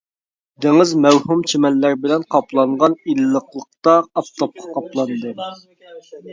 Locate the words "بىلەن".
2.07-2.25